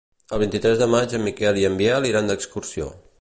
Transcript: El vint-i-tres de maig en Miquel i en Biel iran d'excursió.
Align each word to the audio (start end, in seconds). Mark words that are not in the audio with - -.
El 0.35 0.39
vint-i-tres 0.43 0.79
de 0.79 0.87
maig 0.93 1.13
en 1.17 1.23
Miquel 1.27 1.61
i 1.61 1.67
en 1.71 1.77
Biel 1.83 2.09
iran 2.13 2.33
d'excursió. 2.33 2.93